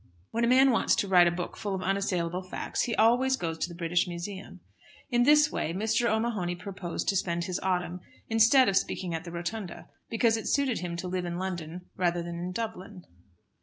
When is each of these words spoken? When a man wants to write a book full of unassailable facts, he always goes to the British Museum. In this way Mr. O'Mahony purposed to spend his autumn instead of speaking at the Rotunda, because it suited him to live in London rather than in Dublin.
When 0.31 0.43
a 0.43 0.47
man 0.47 0.71
wants 0.71 0.95
to 0.95 1.07
write 1.07 1.27
a 1.27 1.29
book 1.29 1.55
full 1.55 1.75
of 1.75 1.83
unassailable 1.83 2.41
facts, 2.41 2.81
he 2.85 2.95
always 2.95 3.37
goes 3.37 3.59
to 3.59 3.69
the 3.69 3.75
British 3.77 4.07
Museum. 4.07 4.61
In 5.11 5.21
this 5.21 5.51
way 5.51 5.73
Mr. 5.75 6.09
O'Mahony 6.09 6.55
purposed 6.55 7.07
to 7.09 7.15
spend 7.15 7.43
his 7.43 7.59
autumn 7.59 7.99
instead 8.27 8.67
of 8.67 8.75
speaking 8.75 9.13
at 9.13 9.25
the 9.25 9.31
Rotunda, 9.31 9.89
because 10.09 10.37
it 10.37 10.47
suited 10.47 10.79
him 10.79 10.97
to 10.97 11.07
live 11.07 11.25
in 11.25 11.37
London 11.37 11.81
rather 11.95 12.23
than 12.23 12.39
in 12.39 12.51
Dublin. 12.51 13.03